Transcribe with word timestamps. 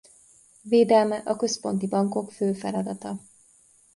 Védelme 0.61 1.17
a 1.25 1.35
központi 1.35 1.87
bankok 1.87 2.31
fő 2.31 2.53
feladata. 2.53 3.17